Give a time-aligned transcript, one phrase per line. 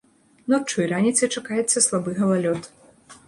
[0.53, 2.63] Ноччу і раніцай чакаецца слабы галалёд.